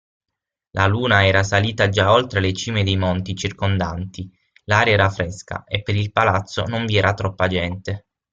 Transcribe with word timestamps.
La 0.71 0.87
Luna 0.87 1.27
era 1.27 1.43
salita 1.43 1.87
già 1.89 2.11
oltre 2.11 2.39
le 2.39 2.53
cime 2.53 2.83
dei 2.83 2.97
monti 2.97 3.35
circondanti, 3.35 4.27
l'aria 4.63 4.93
era 4.93 5.11
fresca, 5.11 5.63
e 5.63 5.83
per 5.83 5.93
il 5.95 6.11
palazzo 6.11 6.65
non 6.65 6.87
vi 6.87 6.97
era 6.97 7.13
troppa 7.13 7.45
gente. 7.47 8.07